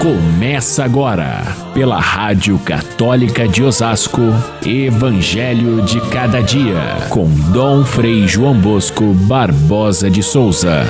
Começa 0.00 0.84
agora, 0.84 1.42
pela 1.72 1.98
Rádio 1.98 2.58
Católica 2.58 3.48
de 3.48 3.62
Osasco, 3.62 4.20
Evangelho 4.64 5.82
de 5.82 6.00
Cada 6.10 6.42
Dia, 6.42 7.08
com 7.10 7.26
Dom 7.50 7.82
Frei 7.82 8.28
João 8.28 8.60
Bosco 8.60 9.14
Barbosa 9.26 10.10
de 10.10 10.22
Souza. 10.22 10.82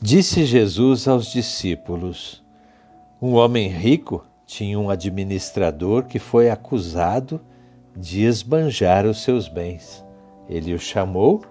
Disse 0.00 0.44
Jesus 0.44 1.08
aos 1.08 1.32
discípulos: 1.32 2.44
Um 3.20 3.32
homem 3.32 3.66
rico 3.66 4.24
tinha 4.46 4.78
um 4.78 4.90
administrador 4.90 6.04
que 6.04 6.18
foi 6.18 6.50
acusado 6.50 7.40
de 7.96 8.24
esbanjar 8.24 9.06
os 9.06 9.22
seus 9.22 9.48
bens. 9.48 10.04
Ele 10.50 10.74
o 10.74 10.78
chamou 10.80 11.42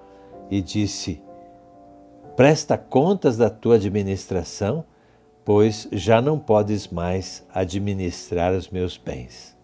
e 0.52 0.62
disse: 0.62 1.22
Presta 2.36 2.78
contas 2.78 3.38
da 3.38 3.50
tua 3.50 3.76
administração, 3.76 4.84
pois 5.46 5.88
já 5.94 6.22
não 6.22 6.38
podes 6.38 6.90
mais 6.90 7.48
administrar 7.54 8.54
os 8.54 8.70
meus 8.70 8.98
bens. 8.98 9.58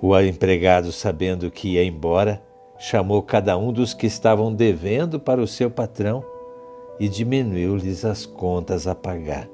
O 0.00 0.18
empregado, 0.18 0.90
sabendo 0.90 1.50
que 1.50 1.74
ia 1.74 1.84
embora, 1.84 2.42
chamou 2.78 3.22
cada 3.22 3.58
um 3.58 3.70
dos 3.70 3.92
que 3.92 4.06
estavam 4.06 4.54
devendo 4.54 5.20
para 5.20 5.42
o 5.42 5.46
seu 5.46 5.70
patrão 5.70 6.24
e 6.98 7.10
diminuiu-lhes 7.10 8.06
as 8.06 8.24
contas 8.24 8.86
a 8.86 8.94
pagar. 8.94 9.46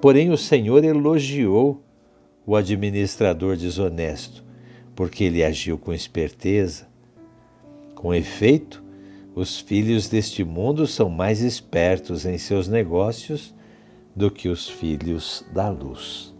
Porém, 0.00 0.30
o 0.30 0.38
Senhor 0.38 0.82
elogiou 0.82 1.82
o 2.46 2.56
administrador 2.56 3.56
desonesto 3.56 4.45
porque 4.96 5.24
ele 5.24 5.44
agiu 5.44 5.76
com 5.76 5.92
esperteza. 5.92 6.88
Com 7.94 8.14
efeito, 8.14 8.82
os 9.34 9.60
filhos 9.60 10.08
deste 10.08 10.42
mundo 10.42 10.86
são 10.86 11.10
mais 11.10 11.42
espertos 11.42 12.24
em 12.24 12.38
seus 12.38 12.66
negócios 12.66 13.54
do 14.14 14.30
que 14.30 14.48
os 14.48 14.66
filhos 14.66 15.44
da 15.52 15.68
luz. 15.68 16.34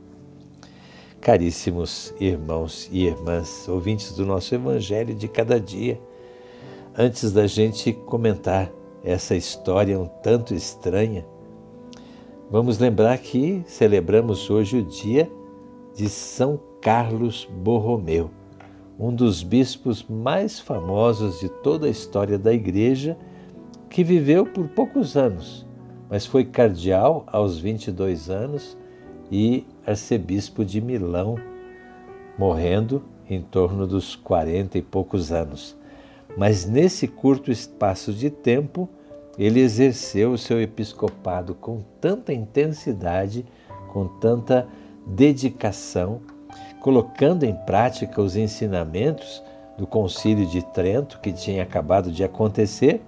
Caríssimos 1.20 2.14
irmãos 2.18 2.88
e 2.90 3.04
irmãs, 3.04 3.68
ouvintes 3.68 4.12
do 4.12 4.24
nosso 4.24 4.54
Evangelho 4.54 5.14
de 5.14 5.28
cada 5.28 5.60
dia, 5.60 6.00
antes 6.96 7.32
da 7.32 7.46
gente 7.46 7.92
comentar 7.92 8.72
essa 9.04 9.36
história 9.36 10.00
um 10.00 10.06
tanto 10.06 10.54
estranha, 10.54 11.26
vamos 12.50 12.78
lembrar 12.78 13.18
que 13.18 13.62
celebramos 13.66 14.48
hoje 14.48 14.78
o 14.78 14.82
dia 14.82 15.30
de 15.94 16.08
São 16.08 16.58
Carlos 16.80 17.46
Borromeu 17.50 18.30
um 18.98 19.14
dos 19.14 19.42
bispos 19.42 20.04
mais 20.08 20.58
famosos 20.58 21.40
de 21.40 21.48
toda 21.48 21.86
a 21.86 21.90
história 21.90 22.38
da 22.38 22.52
Igreja, 22.52 23.16
que 23.90 24.02
viveu 24.02 24.46
por 24.46 24.68
poucos 24.68 25.16
anos, 25.16 25.66
mas 26.08 26.24
foi 26.24 26.44
cardeal 26.44 27.24
aos 27.26 27.58
22 27.58 28.30
anos 28.30 28.76
e 29.30 29.66
arcebispo 29.86 30.64
de 30.64 30.80
Milão, 30.80 31.36
morrendo 32.38 33.02
em 33.28 33.42
torno 33.42 33.86
dos 33.86 34.14
40 34.16 34.78
e 34.78 34.82
poucos 34.82 35.32
anos. 35.32 35.76
Mas 36.36 36.66
nesse 36.66 37.08
curto 37.08 37.50
espaço 37.50 38.12
de 38.12 38.30
tempo, 38.30 38.88
ele 39.38 39.60
exerceu 39.60 40.32
o 40.32 40.38
seu 40.38 40.60
episcopado 40.60 41.54
com 41.54 41.82
tanta 42.00 42.32
intensidade, 42.32 43.44
com 43.92 44.06
tanta 44.06 44.66
dedicação 45.06 46.20
colocando 46.86 47.42
em 47.42 47.52
prática 47.52 48.22
os 48.22 48.36
ensinamentos 48.36 49.42
do 49.76 49.88
Concílio 49.88 50.46
de 50.46 50.62
Trento, 50.66 51.18
que 51.18 51.32
tinha 51.32 51.64
acabado 51.64 52.12
de 52.12 52.22
acontecer, 52.22 53.02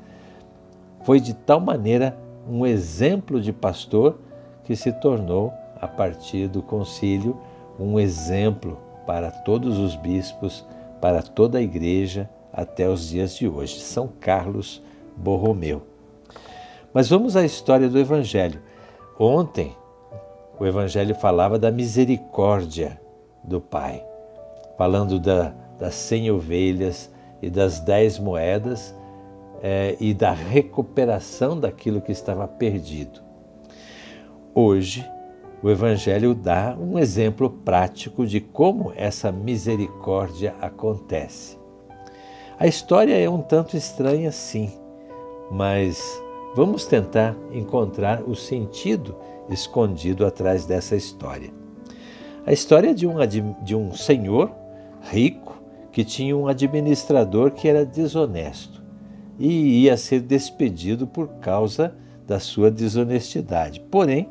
foi 1.04 1.20
de 1.20 1.32
tal 1.32 1.60
maneira 1.60 2.18
um 2.50 2.66
exemplo 2.66 3.40
de 3.40 3.52
pastor 3.52 4.18
que 4.64 4.74
se 4.74 4.90
tornou, 4.90 5.52
a 5.80 5.86
partir 5.86 6.48
do 6.48 6.60
concílio, 6.60 7.38
um 7.78 8.00
exemplo 8.00 8.76
para 9.06 9.30
todos 9.30 9.78
os 9.78 9.94
bispos, 9.94 10.66
para 11.00 11.22
toda 11.22 11.58
a 11.58 11.62
igreja 11.62 12.28
até 12.52 12.88
os 12.88 13.08
dias 13.08 13.36
de 13.36 13.46
hoje. 13.46 13.78
São 13.78 14.08
Carlos 14.18 14.82
Borromeu. 15.16 15.82
Mas 16.92 17.08
vamos 17.08 17.36
à 17.36 17.44
história 17.44 17.88
do 17.88 17.96
Evangelho. 17.96 18.60
Ontem, 19.20 19.72
o 20.58 20.66
Evangelho 20.66 21.14
falava 21.14 21.60
da 21.60 21.70
misericórdia 21.70 23.00
do 23.48 23.60
Pai, 23.60 24.04
falando 24.76 25.18
da, 25.18 25.52
das 25.78 25.94
cem 25.94 26.30
ovelhas 26.30 27.10
e 27.42 27.50
das 27.50 27.80
dez 27.80 28.18
moedas 28.18 28.94
é, 29.62 29.96
e 29.98 30.14
da 30.14 30.32
recuperação 30.32 31.58
daquilo 31.58 32.00
que 32.00 32.12
estava 32.12 32.46
perdido. 32.46 33.20
Hoje, 34.54 35.04
o 35.62 35.68
Evangelho 35.68 36.34
dá 36.34 36.76
um 36.78 36.98
exemplo 36.98 37.50
prático 37.50 38.26
de 38.26 38.40
como 38.40 38.92
essa 38.94 39.32
misericórdia 39.32 40.54
acontece. 40.60 41.58
A 42.58 42.66
história 42.66 43.16
é 43.16 43.28
um 43.28 43.40
tanto 43.40 43.76
estranha, 43.76 44.30
sim, 44.30 44.72
mas 45.50 46.00
vamos 46.54 46.86
tentar 46.86 47.36
encontrar 47.52 48.22
o 48.22 48.34
sentido 48.34 49.16
escondido 49.48 50.26
atrás 50.26 50.64
dessa 50.66 50.96
história. 50.96 51.52
A 52.48 52.52
história 52.54 52.94
de 52.94 53.06
um, 53.06 53.14
de 53.62 53.76
um 53.76 53.92
senhor 53.92 54.50
rico 55.02 55.62
que 55.92 56.02
tinha 56.02 56.34
um 56.34 56.48
administrador 56.48 57.50
que 57.50 57.68
era 57.68 57.84
desonesto 57.84 58.82
e 59.38 59.82
ia 59.82 59.98
ser 59.98 60.22
despedido 60.22 61.06
por 61.06 61.28
causa 61.42 61.94
da 62.26 62.40
sua 62.40 62.70
desonestidade. 62.70 63.80
Porém, 63.80 64.30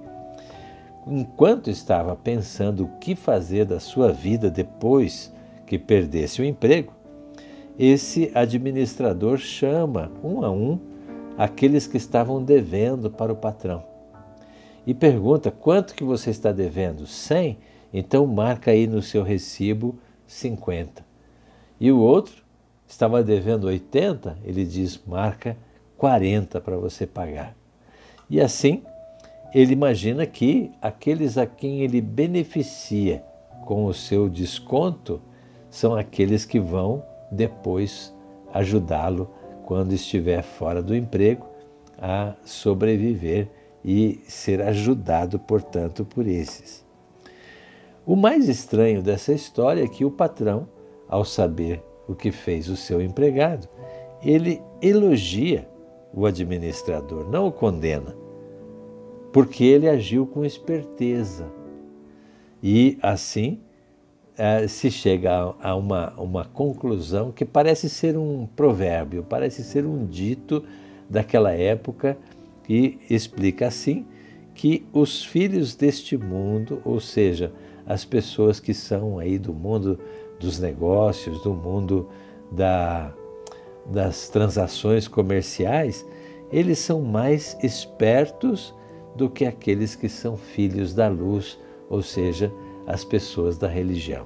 enquanto 1.06 1.70
estava 1.70 2.16
pensando 2.16 2.86
o 2.86 2.98
que 2.98 3.16
fazer 3.16 3.66
da 3.66 3.80
sua 3.80 4.12
vida 4.12 4.50
depois 4.50 5.32
que 5.68 5.78
perdesse 5.78 6.42
o 6.42 6.46
emprego, 6.46 6.94
esse 7.78 8.32
administrador 8.34 9.38
chama 9.38 10.12
um 10.24 10.44
a 10.44 10.50
um 10.50 10.80
aqueles 11.38 11.86
que 11.86 11.98
estavam 11.98 12.44
devendo 12.44 13.12
para 13.12 13.32
o 13.32 13.36
patrão 13.36 13.84
e 14.88 14.94
pergunta: 14.96 15.52
quanto 15.52 15.94
que 15.94 16.04
você 16.04 16.32
está 16.32 16.52
devendo? 16.52 17.06
100? 17.06 17.77
Então 17.94 18.26
marca 18.26 18.72
aí 18.72 18.88
no 18.88 19.02
seu 19.02 19.24
recibo 19.24 19.98
50. 20.26 21.06
E 21.80 21.92
o 21.92 22.00
outro 22.00 22.44
estava 22.88 23.24
devendo 23.24 23.68
80, 23.68 24.38
ele 24.44 24.66
diz: 24.66 25.00
marca 25.06 25.58
40 25.98 26.60
para 26.62 26.78
você 26.78 27.06
pagar. 27.06 27.56
E 28.30 28.42
assim, 28.42 28.84
ele 29.54 29.74
imagina 29.74 30.26
que 30.26 30.72
aqueles 30.82 31.38
a 31.38 31.46
quem 31.46 31.82
ele 31.82 32.02
beneficia 32.02 33.24
com 33.66 33.86
o 33.86 33.94
seu 33.94 34.30
desconto 34.30 35.22
são 35.70 35.96
aqueles 35.96 36.46
que 36.46 36.60
vão 36.60 37.04
depois 37.32 38.14
ajudá-lo 38.54 39.30
quando 39.66 39.94
estiver 39.94 40.42
fora 40.42 40.82
do 40.82 40.96
emprego 40.96 41.46
a 41.98 42.34
sobreviver 42.46 43.50
e 43.84 44.22
ser 44.28 44.62
ajudado, 44.62 45.40
portanto, 45.40 46.06
por 46.06 46.28
esses. 46.28 46.87
O 48.08 48.16
mais 48.16 48.48
estranho 48.48 49.04
dessa 49.04 49.34
história 49.34 49.84
é 49.84 49.88
que 49.88 50.06
o 50.06 50.10
patrão, 50.10 50.70
ao 51.10 51.26
saber 51.26 51.84
o 52.08 52.16
que 52.16 52.32
fez 52.32 52.70
o 52.70 52.78
seu 52.78 53.02
empregado, 53.02 53.68
ele 54.24 54.62
elogia 54.82 55.68
o 56.14 56.26
administrador, 56.26 57.30
não 57.30 57.48
o 57.48 57.52
condena, 57.52 58.16
porque 59.34 59.66
ele 59.66 59.90
agiu 59.90 60.26
com 60.26 60.46
esperteza. 60.46 61.52
E 62.64 62.98
assim 63.02 63.60
eh, 64.38 64.70
se 64.70 64.90
chega 64.90 65.54
a 65.62 65.76
uma, 65.76 66.14
uma 66.14 66.46
conclusão 66.46 67.30
que 67.34 67.44
parece 67.44 67.90
ser 67.90 68.18
um 68.18 68.48
provérbio, 68.56 69.22
parece 69.22 69.66
ser 69.66 69.86
um 69.86 70.06
dito 70.06 70.64
daquela 71.10 71.52
época 71.52 72.18
e 72.70 73.00
explica 73.10 73.68
assim 73.68 74.06
que 74.58 74.84
os 74.92 75.24
filhos 75.24 75.76
deste 75.76 76.18
mundo, 76.18 76.82
ou 76.84 77.00
seja, 77.00 77.54
as 77.86 78.04
pessoas 78.04 78.60
que 78.60 78.74
são 78.74 79.20
aí 79.20 79.38
do 79.38 79.54
mundo 79.54 80.00
dos 80.40 80.60
negócios, 80.60 81.44
do 81.44 81.54
mundo 81.54 82.10
da, 82.52 83.14
das 83.86 84.30
transações 84.30 85.08
comerciais, 85.08 86.04
eles 86.52 86.80
são 86.80 87.04
mais 87.04 87.56
espertos 87.62 88.74
do 89.16 89.30
que 89.30 89.46
aqueles 89.46 89.94
que 89.94 90.10
são 90.10 90.36
filhos 90.36 90.92
da 90.92 91.08
luz, 91.08 91.60
ou 91.88 92.02
seja, 92.02 92.52
as 92.88 93.06
pessoas 93.06 93.60
da 93.60 93.68
religião. 93.68 94.26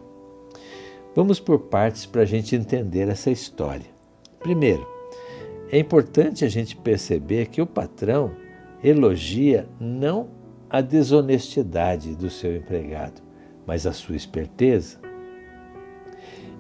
Vamos 1.14 1.42
por 1.42 1.60
partes 1.60 2.06
para 2.06 2.22
a 2.22 2.26
gente 2.26 2.56
entender 2.56 3.10
essa 3.10 3.30
história. 3.30 3.88
Primeiro, 4.40 4.88
é 5.70 5.78
importante 5.78 6.46
a 6.46 6.50
gente 6.50 6.78
perceber 6.78 7.48
que 7.48 7.62
o 7.62 7.68
patrão 7.68 8.32
elogia 8.84 9.68
não 9.80 10.30
a 10.70 10.82
desonestidade 10.82 12.16
do 12.16 12.30
seu 12.30 12.56
empregado, 12.56 13.22
mas 13.66 13.86
a 13.86 13.94
sua 13.94 14.16
esperteza. 14.16 15.00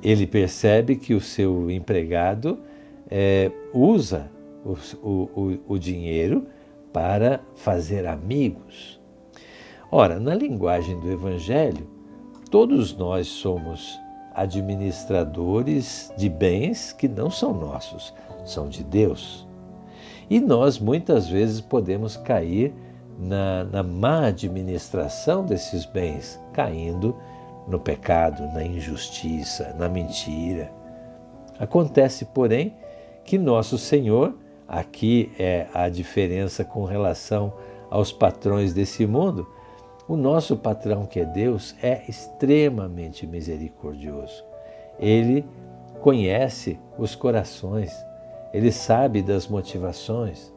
Ele 0.04 0.28
percebe 0.28 0.96
que 0.96 1.14
o 1.14 1.22
seu 1.22 1.70
empregado 1.70 2.60
é, 3.10 3.52
usa 3.74 4.30
o, 4.66 4.78
o, 5.04 5.60
o 5.68 5.80
dinheiro 5.80 6.48
para 6.92 7.42
fazer 7.56 8.06
amigos. 8.06 9.00
Ora, 9.90 10.20
na 10.20 10.34
linguagem 10.34 11.00
do 11.00 11.12
Evangelho, 11.12 11.88
todos 12.50 12.96
nós 12.96 13.28
somos 13.28 14.00
administradores 14.34 16.12
de 16.18 16.30
bens 16.30 16.94
que 16.94 17.08
não 17.08 17.30
são 17.30 17.54
nossos, 17.54 18.14
são 18.46 18.70
de 18.70 18.84
Deus. 18.84 19.48
E 20.31 20.39
nós 20.39 20.80
muitas 20.80 21.28
vezes 21.28 21.60
podemos 21.60 22.16
cair 22.16 22.74
na, 23.19 23.66
na 23.66 23.83
má 23.83 24.28
administração 24.28 25.44
desses 25.44 25.86
bens, 25.86 26.39
caindo 26.54 27.13
no 27.68 27.78
pecado, 27.78 28.44
na 28.54 28.63
injustiça, 28.63 29.75
na 29.78 29.89
mentira. 29.89 30.72
Acontece, 31.60 32.24
porém, 32.24 32.74
que 33.25 33.38
nosso 33.38 33.78
Senhor, 33.78 34.33
aqui 34.66 35.33
é 35.38 35.68
a 35.74 35.89
diferença 35.89 36.63
com 36.63 36.86
relação 36.86 37.51
aos 37.89 38.13
patrões 38.13 38.74
desse 38.74 39.06
mundo, 39.06 39.45
o 40.07 40.16
nosso 40.16 40.56
patrão, 40.56 41.06
que 41.06 41.19
é 41.19 41.25
Deus, 41.25 41.75
é 41.84 42.04
extremamente 42.07 43.27
misericordioso. 43.27 44.45
Ele 44.98 45.45
conhece 46.00 46.80
os 46.98 47.16
corações, 47.16 47.92
ele 48.53 48.71
sabe 48.71 49.21
das 49.21 49.48
motivações. 49.48 50.51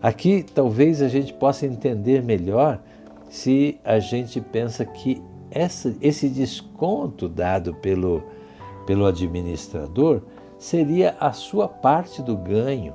Aqui 0.00 0.44
talvez 0.54 1.02
a 1.02 1.08
gente 1.08 1.32
possa 1.32 1.66
entender 1.66 2.22
melhor 2.22 2.80
se 3.28 3.78
a 3.84 3.98
gente 3.98 4.40
pensa 4.40 4.84
que 4.84 5.22
essa, 5.50 5.94
esse 6.00 6.28
desconto 6.28 7.28
dado 7.28 7.74
pelo, 7.74 8.22
pelo 8.86 9.06
administrador 9.06 10.22
seria 10.58 11.16
a 11.20 11.32
sua 11.32 11.68
parte 11.68 12.22
do 12.22 12.36
ganho 12.36 12.94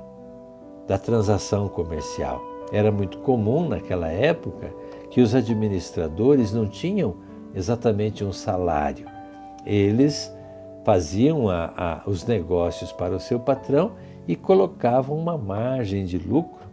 da 0.86 0.98
transação 0.98 1.68
comercial. 1.68 2.42
Era 2.72 2.90
muito 2.90 3.18
comum 3.18 3.68
naquela 3.68 4.08
época 4.08 4.72
que 5.10 5.20
os 5.20 5.34
administradores 5.34 6.52
não 6.52 6.66
tinham 6.66 7.16
exatamente 7.54 8.24
um 8.24 8.32
salário. 8.32 9.06
Eles 9.64 10.32
faziam 10.84 11.48
a, 11.48 11.72
a, 11.76 12.02
os 12.10 12.26
negócios 12.26 12.92
para 12.92 13.14
o 13.14 13.20
seu 13.20 13.40
patrão 13.40 13.92
e 14.26 14.34
colocavam 14.36 15.16
uma 15.18 15.36
margem 15.36 16.04
de 16.04 16.18
lucro 16.18 16.64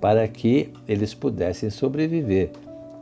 para 0.00 0.26
que 0.26 0.72
eles 0.88 1.14
pudessem 1.14 1.70
sobreviver. 1.70 2.50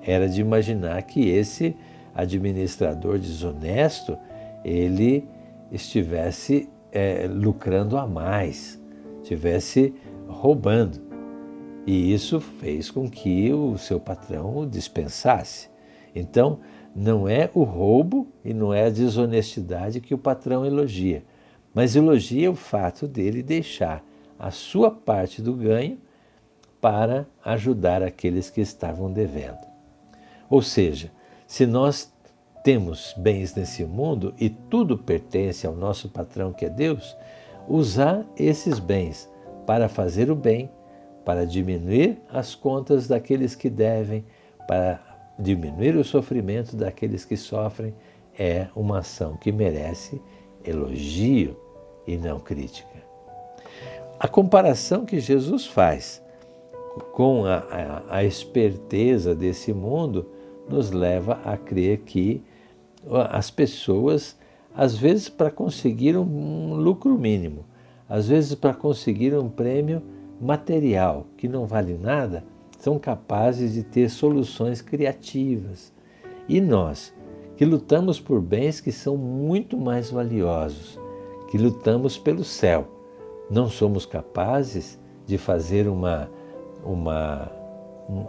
Era 0.02 0.28
de 0.28 0.40
imaginar 0.40 1.00
que 1.02 1.28
esse 1.28 1.76
administrador 2.14 3.18
desonesto 3.18 4.16
ele 4.64 5.24
estivesse 5.70 6.68
é, 6.90 7.28
lucrando 7.28 7.96
a 7.96 8.06
mais, 8.06 8.80
estivesse 9.22 9.94
roubando. 10.26 11.00
E 11.86 12.12
isso 12.12 12.40
fez 12.40 12.90
com 12.90 13.08
que 13.08 13.52
o 13.52 13.78
seu 13.78 13.98
patrão 13.98 14.58
o 14.58 14.66
dispensasse. 14.66 15.70
Então, 16.14 16.58
não 16.94 17.28
é 17.28 17.50
o 17.54 17.62
roubo 17.62 18.26
e 18.44 18.52
não 18.52 18.74
é 18.74 18.86
a 18.86 18.90
desonestidade 18.90 20.00
que 20.00 20.12
o 20.12 20.18
patrão 20.18 20.66
elogia, 20.66 21.22
mas 21.74 21.96
elogia 21.96 22.50
o 22.50 22.54
fato 22.54 23.06
dele 23.06 23.42
deixar 23.42 24.04
a 24.38 24.50
sua 24.50 24.90
parte 24.90 25.42
do 25.42 25.54
ganho 25.54 25.98
para 26.80 27.26
ajudar 27.44 28.02
aqueles 28.02 28.50
que 28.50 28.60
estavam 28.60 29.12
devendo. 29.12 29.66
Ou 30.48 30.62
seja, 30.62 31.10
se 31.46 31.66
nós 31.66 32.12
temos 32.62 33.14
bens 33.16 33.54
nesse 33.54 33.84
mundo 33.84 34.34
e 34.38 34.48
tudo 34.48 34.96
pertence 34.96 35.66
ao 35.66 35.74
nosso 35.74 36.08
patrão 36.08 36.52
que 36.52 36.64
é 36.64 36.70
Deus, 36.70 37.16
usar 37.66 38.24
esses 38.36 38.78
bens 38.78 39.28
para 39.66 39.88
fazer 39.88 40.30
o 40.30 40.36
bem, 40.36 40.70
para 41.24 41.44
diminuir 41.44 42.18
as 42.30 42.54
contas 42.54 43.06
daqueles 43.06 43.54
que 43.54 43.68
devem, 43.68 44.24
para 44.66 45.00
diminuir 45.38 45.96
o 45.96 46.04
sofrimento 46.04 46.74
daqueles 46.74 47.24
que 47.24 47.36
sofrem, 47.36 47.94
é 48.38 48.68
uma 48.74 49.00
ação 49.00 49.36
que 49.36 49.52
merece 49.52 50.20
elogio 50.64 51.56
e 52.06 52.16
não 52.16 52.40
crítica. 52.40 52.88
A 54.18 54.26
comparação 54.26 55.04
que 55.04 55.20
Jesus 55.20 55.66
faz 55.66 56.22
com 57.12 57.44
a, 57.44 57.58
a, 57.58 58.16
a 58.16 58.24
esperteza 58.24 59.34
desse 59.34 59.72
mundo 59.72 60.26
nos 60.68 60.90
leva 60.90 61.40
a 61.44 61.56
crer 61.56 61.98
que 61.98 62.42
as 63.30 63.50
pessoas, 63.50 64.36
às 64.74 64.96
vezes 64.96 65.28
para 65.28 65.50
conseguir 65.50 66.16
um 66.16 66.74
lucro 66.74 67.16
mínimo, 67.16 67.64
às 68.08 68.28
vezes 68.28 68.54
para 68.54 68.74
conseguir 68.74 69.34
um 69.34 69.48
prêmio 69.48 70.02
material 70.40 71.26
que 71.36 71.48
não 71.48 71.66
vale 71.66 71.96
nada, 71.96 72.44
são 72.78 72.98
capazes 72.98 73.74
de 73.74 73.82
ter 73.82 74.08
soluções 74.08 74.80
criativas. 74.80 75.92
E 76.48 76.60
nós, 76.60 77.12
que 77.58 77.64
lutamos 77.64 78.20
por 78.20 78.40
bens 78.40 78.80
que 78.80 78.92
são 78.92 79.16
muito 79.16 79.76
mais 79.76 80.12
valiosos, 80.12 80.96
que 81.50 81.58
lutamos 81.58 82.16
pelo 82.16 82.44
céu, 82.44 82.86
não 83.50 83.68
somos 83.68 84.06
capazes 84.06 84.96
de 85.26 85.36
fazer 85.36 85.88
uma, 85.88 86.30
uma, 86.84 87.50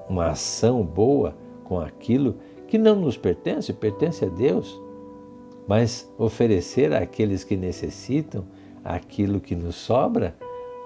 uma 0.10 0.30
ação 0.32 0.84
boa 0.84 1.38
com 1.64 1.80
aquilo 1.80 2.38
que 2.68 2.80
não 2.80 2.96
nos 2.96 3.18
pertence, 3.18 3.72
pertence 3.72 4.26
a 4.26 4.30
Deus, 4.30 4.82
mas 5.68 6.12
oferecer 6.18 6.92
àqueles 6.92 7.44
que 7.44 7.56
necessitam 7.56 8.48
aquilo 8.84 9.40
que 9.40 9.56
nos 9.56 9.76
sobra 9.76 10.36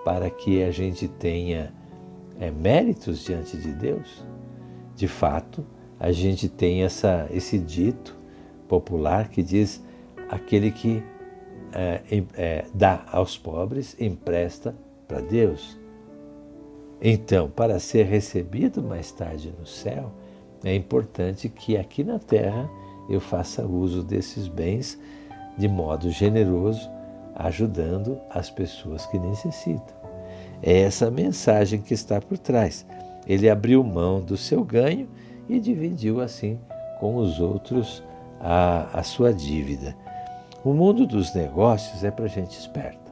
para 0.03 0.29
que 0.29 0.61
a 0.61 0.69
gente 0.69 1.07
tenha 1.07 1.73
é, 2.37 2.51
méritos 2.51 3.23
diante 3.23 3.55
de 3.55 3.71
Deus. 3.71 4.25
De 4.97 5.07
fato, 5.07 5.65
a 5.97 6.11
gente 6.11 6.49
tem 6.49 6.83
essa, 6.83 7.25
esse 7.31 7.57
dito 7.57 8.21
popular 8.73 9.29
que 9.29 9.43
diz: 9.43 9.83
aquele 10.29 10.71
que 10.71 11.03
é, 11.71 12.01
é, 12.35 12.65
dá 12.73 13.03
aos 13.11 13.37
pobres 13.37 13.95
empresta 13.99 14.75
para 15.07 15.21
Deus. 15.21 15.77
Então, 16.99 17.49
para 17.49 17.79
ser 17.79 18.05
recebido 18.05 18.81
mais 18.81 19.11
tarde 19.11 19.53
no 19.59 19.65
céu, 19.65 20.11
é 20.63 20.73
importante 20.73 21.49
que 21.49 21.77
aqui 21.77 22.03
na 22.03 22.17
terra 22.17 22.69
eu 23.09 23.19
faça 23.19 23.65
uso 23.65 24.01
desses 24.01 24.47
bens 24.47 24.99
de 25.57 25.67
modo 25.67 26.09
generoso, 26.09 26.89
ajudando 27.35 28.17
as 28.29 28.49
pessoas 28.49 29.05
que 29.05 29.19
necessitam. 29.19 29.95
É 30.63 30.79
essa 30.79 31.12
mensagem 31.12 31.81
que 31.81 31.93
está 31.93 32.21
por 32.21 32.38
trás. 32.38 32.86
Ele 33.27 33.50
abriu 33.50 33.83
mão 33.83 34.21
do 34.21 34.38
seu 34.38 34.63
ganho 34.63 35.07
e 35.50 35.59
dividiu 35.59 36.21
assim 36.21 36.57
com 37.00 37.17
os 37.17 37.39
outros 37.39 38.01
a, 38.43 39.00
a 39.00 39.03
sua 39.03 39.33
dívida. 39.33 39.95
O 40.63 40.73
mundo 40.73 41.07
dos 41.07 41.33
negócios 41.33 42.03
é 42.03 42.12
para 42.12 42.27
gente 42.27 42.59
esperta, 42.59 43.12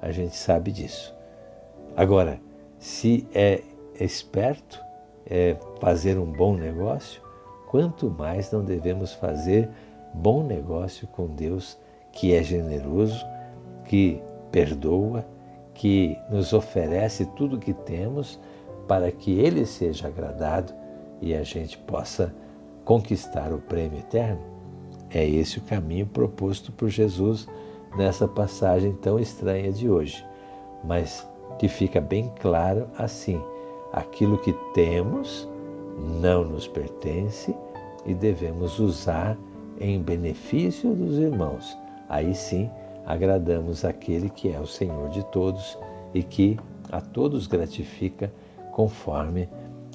a 0.00 0.12
gente 0.12 0.36
sabe 0.36 0.70
disso. 0.70 1.14
Agora, 1.96 2.40
se 2.78 3.26
é 3.34 3.60
esperto, 3.98 4.80
é 5.26 5.56
fazer 5.80 6.16
um 6.18 6.32
bom 6.32 6.56
negócio, 6.56 7.20
quanto 7.68 8.08
mais 8.08 8.50
não 8.52 8.64
devemos 8.64 9.12
fazer 9.12 9.68
bom 10.14 10.42
negócio 10.42 11.06
com 11.08 11.26
Deus, 11.26 11.76
que 12.12 12.32
é 12.32 12.42
generoso, 12.42 13.26
que 13.84 14.22
perdoa, 14.50 15.26
que 15.74 16.16
nos 16.30 16.52
oferece 16.52 17.26
tudo 17.36 17.56
o 17.56 17.60
que 17.60 17.72
temos 17.72 18.40
para 18.86 19.12
que 19.12 19.38
Ele 19.38 19.66
seja 19.66 20.08
agradado 20.08 20.72
e 21.20 21.34
a 21.34 21.42
gente 21.42 21.76
possa 21.78 22.34
conquistar 22.84 23.52
o 23.52 23.58
prêmio 23.58 23.98
eterno. 23.98 24.57
É 25.10 25.26
esse 25.26 25.58
o 25.58 25.62
caminho 25.62 26.06
proposto 26.06 26.72
por 26.72 26.88
Jesus 26.88 27.48
nessa 27.96 28.28
passagem 28.28 28.92
tão 28.92 29.18
estranha 29.18 29.72
de 29.72 29.88
hoje, 29.88 30.24
mas 30.84 31.26
que 31.58 31.68
fica 31.68 32.00
bem 32.00 32.32
claro 32.40 32.86
assim: 32.96 33.40
aquilo 33.92 34.38
que 34.38 34.52
temos 34.74 35.48
não 36.20 36.44
nos 36.44 36.66
pertence 36.66 37.54
e 38.06 38.14
devemos 38.14 38.78
usar 38.78 39.36
em 39.80 40.00
benefício 40.00 40.94
dos 40.94 41.18
irmãos. 41.18 41.76
Aí 42.08 42.34
sim 42.34 42.70
agradamos 43.04 43.84
aquele 43.84 44.28
que 44.28 44.52
é 44.52 44.60
o 44.60 44.66
Senhor 44.66 45.08
de 45.10 45.24
todos 45.26 45.78
e 46.14 46.22
que 46.22 46.58
a 46.90 47.00
todos 47.00 47.46
gratifica 47.46 48.32
conforme 48.72 49.48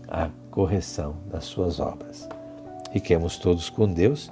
a 0.08 0.30
correção 0.52 1.16
das 1.32 1.46
suas 1.46 1.80
obras. 1.80 2.28
Fiquemos 2.92 3.38
todos 3.38 3.70
com 3.70 3.92
Deus. 3.92 4.32